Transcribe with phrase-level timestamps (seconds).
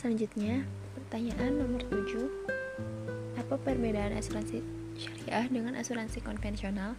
[0.00, 0.64] Selanjutnya,
[0.96, 3.36] pertanyaan nomor 7.
[3.36, 4.64] Apa perbedaan asuransi
[4.96, 6.96] syariah dengan asuransi konvensional?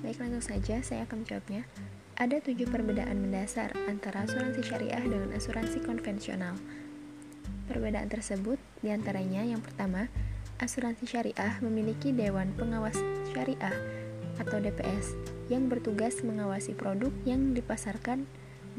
[0.00, 1.68] Baik, langsung saja saya akan menjawabnya.
[2.16, 6.56] Ada tujuh perbedaan mendasar antara asuransi syariah dengan asuransi konvensional.
[7.68, 10.08] Perbedaan tersebut di antaranya yang pertama,
[10.56, 12.96] asuransi syariah memiliki Dewan Pengawas
[13.36, 13.76] Syariah
[14.40, 15.12] atau DPS
[15.52, 18.24] yang bertugas mengawasi produk yang dipasarkan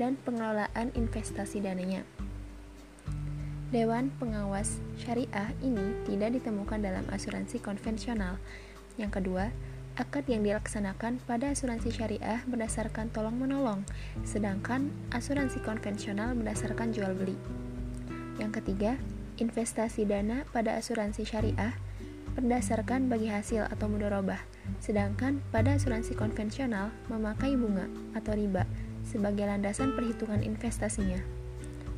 [0.01, 2.01] dan pengelolaan investasi dananya.
[3.67, 8.39] Dewan Pengawas Syariah ini tidak ditemukan dalam asuransi konvensional.
[8.95, 9.51] Yang kedua,
[9.99, 13.83] akad yang dilaksanakan pada asuransi syariah berdasarkan tolong-menolong,
[14.23, 17.35] sedangkan asuransi konvensional berdasarkan jual beli.
[18.39, 18.95] Yang ketiga,
[19.35, 21.75] investasi dana pada asuransi syariah
[22.39, 24.39] berdasarkan bagi hasil atau mudorobah,
[24.79, 28.63] sedangkan pada asuransi konvensional memakai bunga atau riba
[29.03, 31.19] sebagai landasan perhitungan investasinya.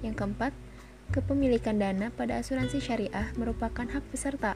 [0.01, 0.55] Yang keempat,
[1.09, 4.53] Kepemilikan dana pada asuransi syariah merupakan hak peserta.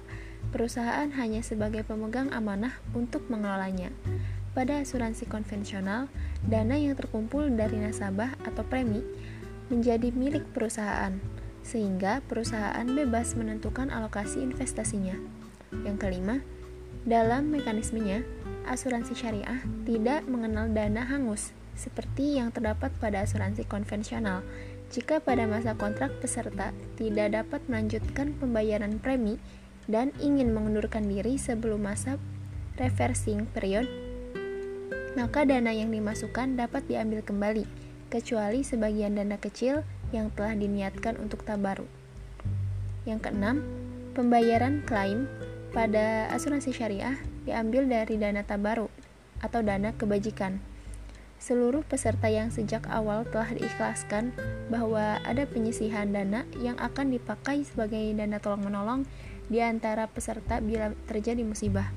[0.54, 3.90] Perusahaan hanya sebagai pemegang amanah untuk mengelolanya.
[4.54, 6.14] Pada asuransi konvensional,
[6.46, 9.02] dana yang terkumpul dari nasabah atau premi
[9.74, 11.18] menjadi milik perusahaan,
[11.66, 15.18] sehingga perusahaan bebas menentukan alokasi investasinya.
[15.82, 16.38] Yang kelima,
[17.02, 18.22] dalam mekanismenya,
[18.70, 19.58] asuransi syariah
[19.90, 24.46] tidak mengenal dana hangus seperti yang terdapat pada asuransi konvensional
[24.94, 26.70] jika pada masa kontrak peserta
[27.02, 29.42] tidak dapat melanjutkan pembayaran premi
[29.90, 32.22] dan ingin mengundurkan diri sebelum masa
[32.78, 33.90] reversing period,
[35.18, 37.66] maka dana yang dimasukkan dapat diambil kembali,
[38.14, 39.82] kecuali sebagian dana kecil
[40.14, 41.90] yang telah diniatkan untuk tabaru.
[43.10, 43.66] Yang keenam,
[44.14, 45.26] pembayaran klaim
[45.74, 47.18] pada asuransi syariah
[47.50, 48.94] diambil dari dana tabaru
[49.42, 50.62] atau dana kebajikan
[51.44, 54.32] seluruh peserta yang sejak awal telah diikhlaskan
[54.72, 59.04] bahwa ada penyisihan dana yang akan dipakai sebagai dana tolong-menolong
[59.52, 61.92] di antara peserta bila terjadi musibah.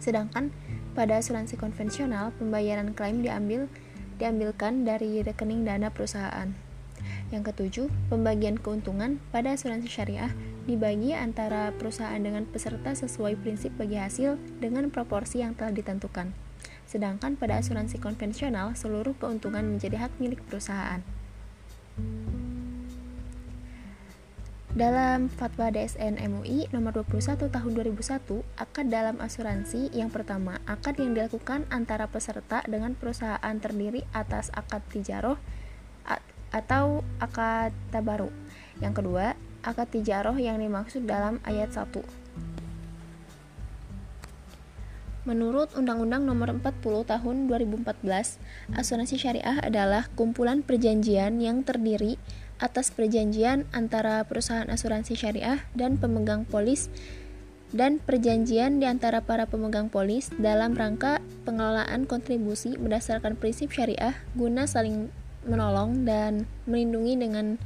[0.00, 0.48] Sedangkan
[0.96, 3.68] pada asuransi konvensional, pembayaran klaim diambil
[4.16, 6.48] diambilkan dari rekening dana perusahaan.
[7.28, 10.32] Yang ketujuh, pembagian keuntungan pada asuransi syariah
[10.64, 16.47] dibagi antara perusahaan dengan peserta sesuai prinsip bagi hasil dengan proporsi yang telah ditentukan
[16.88, 21.04] sedangkan pada asuransi konvensional seluruh keuntungan menjadi hak milik perusahaan.
[24.72, 31.12] Dalam Fatwa DSN MUI nomor 21 tahun 2001, akad dalam asuransi yang pertama, akad yang
[31.12, 35.36] dilakukan antara peserta dengan perusahaan terdiri atas akad tijaroh
[36.54, 38.30] atau akad tabaru.
[38.78, 39.26] Yang kedua,
[39.66, 42.27] akad tijaroh yang dimaksud dalam ayat 1
[45.28, 47.84] Menurut Undang-Undang Nomor 40 Tahun 2014,
[48.72, 52.16] asuransi syariah adalah kumpulan perjanjian yang terdiri
[52.56, 56.88] atas perjanjian antara perusahaan asuransi syariah dan pemegang polis
[57.76, 64.64] dan perjanjian di antara para pemegang polis dalam rangka pengelolaan kontribusi berdasarkan prinsip syariah guna
[64.64, 65.12] saling
[65.44, 67.60] menolong dan melindungi dengan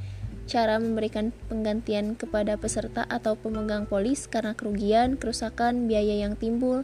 [0.51, 6.83] cara memberikan penggantian kepada peserta atau pemegang polis karena kerugian, kerusakan, biaya yang timbul,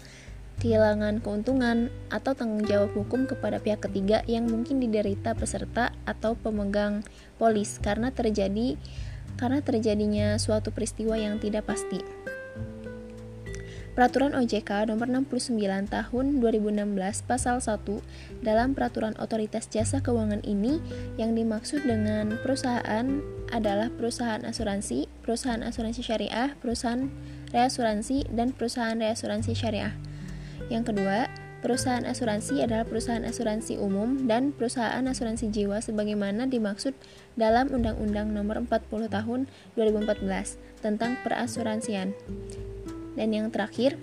[0.59, 7.07] kehilangan keuntungan, atau tanggung jawab hukum kepada pihak ketiga yang mungkin diderita peserta atau pemegang
[7.39, 8.75] polis karena terjadi
[9.39, 12.03] karena terjadinya suatu peristiwa yang tidak pasti.
[13.99, 15.59] Peraturan OJK nomor 69
[15.91, 16.87] tahun 2016
[17.27, 17.83] pasal 1
[18.47, 20.79] dalam peraturan otoritas jasa keuangan ini
[21.19, 23.19] yang dimaksud dengan perusahaan
[23.51, 27.11] adalah perusahaan asuransi, perusahaan asuransi syariah, perusahaan
[27.51, 29.99] reasuransi, dan perusahaan reasuransi syariah.
[30.67, 36.95] Yang kedua, perusahaan asuransi adalah perusahaan asuransi umum dan perusahaan asuransi jiwa sebagaimana dimaksud
[37.39, 39.41] dalam Undang-Undang Nomor 40 Tahun
[39.79, 42.15] 2014 tentang perasuransian.
[43.19, 43.99] Dan yang terakhir,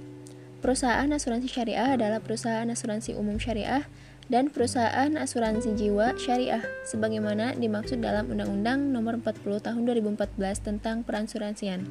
[0.59, 3.87] perusahaan asuransi syariah adalah perusahaan asuransi umum syariah
[4.25, 11.85] dan perusahaan asuransi jiwa syariah sebagaimana dimaksud dalam Undang-Undang Nomor 40 Tahun 2014 tentang perasuransian.